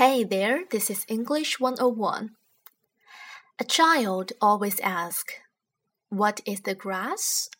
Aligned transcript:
Hey 0.00 0.24
there, 0.24 0.64
this 0.70 0.88
is 0.88 1.04
English 1.08 1.60
101. 1.60 2.30
A 3.58 3.64
child 3.64 4.32
always 4.40 4.80
asks, 4.80 5.34
What 6.08 6.40
is 6.46 6.62
the 6.62 6.74
grass? 6.74 7.50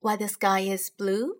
Why 0.00 0.16
the 0.16 0.28
sky 0.28 0.60
is 0.60 0.88
blue? 0.88 1.34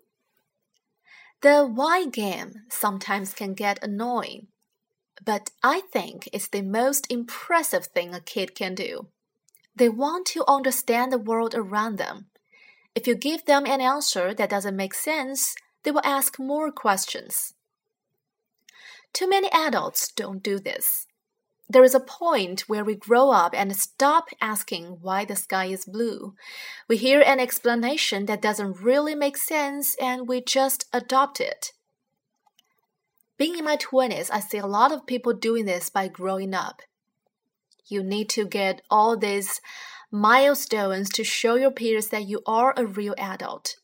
The 1.41 1.65
why 1.65 2.05
game 2.05 2.65
sometimes 2.69 3.33
can 3.33 3.55
get 3.55 3.83
annoying, 3.83 4.49
but 5.25 5.49
I 5.63 5.81
think 5.91 6.29
it's 6.31 6.49
the 6.49 6.61
most 6.61 7.07
impressive 7.09 7.87
thing 7.87 8.13
a 8.13 8.19
kid 8.19 8.53
can 8.53 8.75
do. 8.75 9.07
They 9.75 9.89
want 9.89 10.27
to 10.27 10.45
understand 10.47 11.11
the 11.11 11.17
world 11.17 11.55
around 11.55 11.97
them. 11.97 12.27
If 12.93 13.07
you 13.07 13.15
give 13.15 13.45
them 13.45 13.65
an 13.65 13.81
answer 13.81 14.31
that 14.35 14.51
doesn't 14.51 14.75
make 14.75 14.93
sense, 14.93 15.55
they 15.81 15.89
will 15.89 16.05
ask 16.05 16.37
more 16.37 16.71
questions. 16.71 17.54
Too 19.15 19.29
many 19.29 19.49
adults 19.53 20.11
don't 20.11 20.43
do 20.43 20.59
this. 20.59 21.07
There 21.69 21.85
is 21.85 21.95
a 21.95 22.01
point 22.01 22.67
where 22.67 22.83
we 22.83 22.95
grow 22.95 23.31
up 23.31 23.53
and 23.55 23.73
stop 23.73 24.27
asking 24.41 24.97
why 25.01 25.23
the 25.23 25.37
sky 25.37 25.67
is 25.67 25.85
blue. 25.85 26.35
We 26.89 26.97
hear 26.97 27.21
an 27.21 27.39
explanation 27.39 28.25
that 28.25 28.41
doesn't 28.41 28.81
really 28.81 29.15
make 29.15 29.37
sense 29.37 29.95
and 30.01 30.27
we 30.27 30.41
just 30.41 30.87
adopt 30.91 31.39
it. 31.39 31.71
Being 33.37 33.57
in 33.57 33.63
my 33.63 33.77
20s, 33.77 34.29
I 34.33 34.41
see 34.41 34.57
a 34.57 34.67
lot 34.67 34.91
of 34.91 35.07
people 35.07 35.31
doing 35.31 35.63
this 35.63 35.89
by 35.89 36.09
growing 36.09 36.53
up. 36.53 36.81
You 37.87 38.03
need 38.03 38.27
to 38.31 38.45
get 38.45 38.81
all 38.91 39.15
these 39.15 39.61
milestones 40.11 41.07
to 41.11 41.23
show 41.23 41.55
your 41.55 41.71
peers 41.71 42.09
that 42.09 42.27
you 42.27 42.41
are 42.45 42.73
a 42.75 42.85
real 42.85 43.15
adult. 43.17 43.77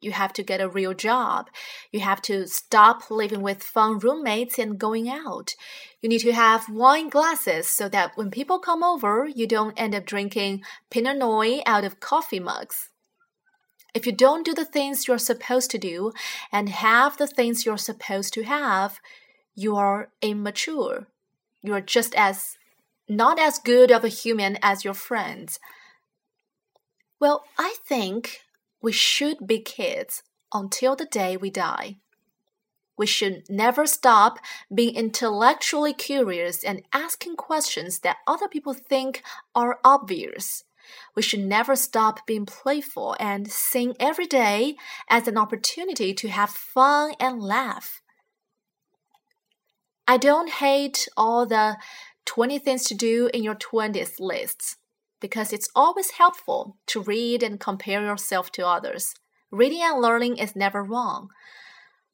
You 0.00 0.12
have 0.12 0.32
to 0.34 0.42
get 0.42 0.60
a 0.60 0.68
real 0.68 0.94
job. 0.94 1.48
You 1.90 2.00
have 2.00 2.22
to 2.22 2.46
stop 2.46 3.10
living 3.10 3.42
with 3.42 3.62
fun 3.62 3.98
roommates 3.98 4.58
and 4.58 4.78
going 4.78 5.08
out. 5.08 5.54
You 6.00 6.08
need 6.08 6.20
to 6.20 6.32
have 6.32 6.68
wine 6.68 7.08
glasses 7.08 7.68
so 7.68 7.88
that 7.88 8.12
when 8.16 8.30
people 8.30 8.60
come 8.60 8.84
over, 8.84 9.26
you 9.26 9.46
don't 9.46 9.78
end 9.78 9.94
up 9.94 10.06
drinking 10.06 10.62
Pinot 10.90 11.18
Noir 11.18 11.62
out 11.66 11.84
of 11.84 11.98
coffee 11.98 12.38
mugs. 12.38 12.90
If 13.94 14.06
you 14.06 14.12
don't 14.12 14.44
do 14.44 14.54
the 14.54 14.64
things 14.64 15.08
you're 15.08 15.18
supposed 15.18 15.70
to 15.72 15.78
do 15.78 16.12
and 16.52 16.68
have 16.68 17.16
the 17.16 17.26
things 17.26 17.66
you're 17.66 17.76
supposed 17.76 18.32
to 18.34 18.44
have, 18.44 19.00
you 19.56 19.74
are 19.74 20.10
immature. 20.22 21.08
You 21.62 21.74
are 21.74 21.80
just 21.80 22.14
as 22.14 22.56
not 23.08 23.40
as 23.40 23.58
good 23.58 23.90
of 23.90 24.04
a 24.04 24.08
human 24.08 24.58
as 24.62 24.84
your 24.84 24.94
friends. 24.94 25.58
Well, 27.18 27.44
I 27.58 27.74
think 27.84 28.42
we 28.80 28.92
should 28.92 29.46
be 29.46 29.60
kids 29.60 30.22
until 30.52 30.96
the 30.96 31.04
day 31.04 31.36
we 31.36 31.50
die. 31.50 31.96
We 32.96 33.06
should 33.06 33.44
never 33.48 33.86
stop 33.86 34.38
being 34.74 34.94
intellectually 34.96 35.92
curious 35.92 36.64
and 36.64 36.82
asking 36.92 37.36
questions 37.36 38.00
that 38.00 38.16
other 38.26 38.48
people 38.48 38.74
think 38.74 39.22
are 39.54 39.78
obvious. 39.84 40.64
We 41.14 41.22
should 41.22 41.40
never 41.40 41.76
stop 41.76 42.26
being 42.26 42.46
playful 42.46 43.14
and 43.20 43.50
sing 43.50 43.94
every 44.00 44.26
day 44.26 44.76
as 45.08 45.28
an 45.28 45.38
opportunity 45.38 46.12
to 46.14 46.28
have 46.28 46.50
fun 46.50 47.12
and 47.20 47.40
laugh. 47.40 48.02
I 50.08 50.16
don't 50.16 50.50
hate 50.50 51.06
all 51.16 51.46
the 51.46 51.76
20 52.24 52.58
things 52.58 52.84
to 52.84 52.94
do 52.94 53.30
in 53.32 53.44
your 53.44 53.54
20s 53.54 54.18
lists 54.18 54.76
because 55.20 55.52
it's 55.52 55.68
always 55.74 56.12
helpful 56.12 56.76
to 56.86 57.02
read 57.02 57.42
and 57.42 57.60
compare 57.60 58.02
yourself 58.02 58.52
to 58.52 58.66
others. 58.66 59.14
Reading 59.50 59.80
and 59.82 60.00
learning 60.00 60.36
is 60.36 60.54
never 60.54 60.82
wrong. 60.82 61.28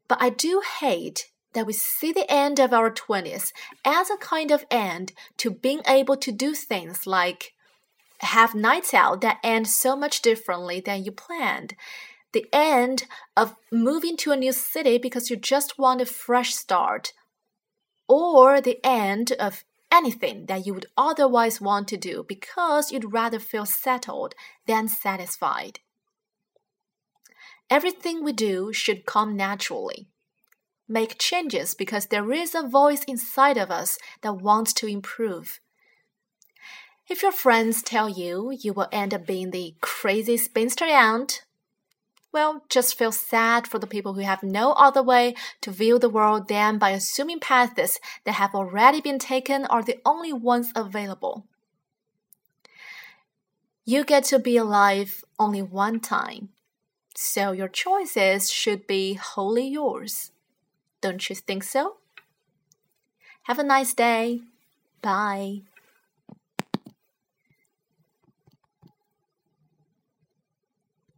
But 0.08 0.18
I 0.20 0.30
do 0.30 0.62
hate 0.80 1.30
that 1.54 1.66
we 1.66 1.72
see 1.72 2.12
the 2.12 2.30
end 2.30 2.58
of 2.58 2.72
our 2.72 2.90
20s 2.90 3.52
as 3.84 4.10
a 4.10 4.16
kind 4.16 4.50
of 4.50 4.64
end 4.70 5.12
to 5.38 5.50
being 5.50 5.80
able 5.86 6.16
to 6.16 6.32
do 6.32 6.54
things 6.54 7.06
like 7.06 7.52
have 8.18 8.54
nights 8.54 8.94
out 8.94 9.20
that 9.20 9.38
end 9.42 9.68
so 9.68 9.96
much 9.96 10.22
differently 10.22 10.80
than 10.80 11.04
you 11.04 11.12
planned. 11.12 11.74
The 12.32 12.46
end 12.52 13.04
of 13.36 13.54
moving 13.70 14.16
to 14.18 14.32
a 14.32 14.36
new 14.36 14.52
city 14.52 14.98
because 14.98 15.30
you 15.30 15.36
just 15.36 15.78
want 15.78 16.00
a 16.00 16.06
fresh 16.06 16.54
start. 16.54 17.12
Or 18.08 18.60
the 18.60 18.80
end 18.84 19.32
of 19.32 19.64
anything 19.94 20.46
that 20.46 20.66
you 20.66 20.74
would 20.74 20.86
otherwise 20.96 21.60
want 21.60 21.86
to 21.88 21.96
do 21.96 22.24
because 22.26 22.90
you'd 22.90 23.12
rather 23.12 23.38
feel 23.38 23.64
settled 23.64 24.34
than 24.66 24.88
satisfied. 24.88 25.78
Everything 27.70 28.22
we 28.22 28.32
do 28.32 28.72
should 28.72 29.06
come 29.06 29.36
naturally. 29.36 30.08
Make 30.88 31.18
changes 31.18 31.74
because 31.74 32.06
there 32.06 32.30
is 32.32 32.54
a 32.54 32.68
voice 32.68 33.04
inside 33.04 33.56
of 33.56 33.70
us 33.70 33.96
that 34.22 34.42
wants 34.42 34.72
to 34.74 34.86
improve. 34.86 35.60
If 37.08 37.22
your 37.22 37.32
friends 37.32 37.82
tell 37.82 38.08
you 38.08 38.50
you 38.50 38.72
will 38.72 38.88
end 38.90 39.14
up 39.14 39.26
being 39.26 39.50
the 39.50 39.76
crazy 39.80 40.36
spinster 40.36 40.84
aunt, 40.84 41.44
well, 42.34 42.64
just 42.68 42.98
feel 42.98 43.12
sad 43.12 43.66
for 43.68 43.78
the 43.78 43.86
people 43.86 44.14
who 44.14 44.20
have 44.22 44.42
no 44.42 44.72
other 44.72 45.02
way 45.02 45.34
to 45.60 45.70
view 45.70 45.98
the 45.98 46.10
world 46.10 46.48
than 46.48 46.78
by 46.78 46.90
assuming 46.90 47.38
paths 47.38 48.00
that 48.24 48.32
have 48.32 48.54
already 48.54 49.00
been 49.00 49.20
taken 49.20 49.64
are 49.66 49.84
the 49.84 50.00
only 50.04 50.32
ones 50.32 50.72
available. 50.74 51.46
You 53.84 54.04
get 54.04 54.24
to 54.24 54.38
be 54.38 54.56
alive 54.56 55.24
only 55.38 55.62
one 55.62 56.00
time, 56.00 56.48
so 57.14 57.52
your 57.52 57.68
choices 57.68 58.50
should 58.50 58.86
be 58.86 59.14
wholly 59.14 59.68
yours. 59.68 60.32
Don't 61.00 61.30
you 61.30 61.36
think 61.36 61.62
so? 61.62 61.98
Have 63.44 63.58
a 63.58 63.62
nice 63.62 63.94
day. 63.94 64.40
Bye. 65.02 65.62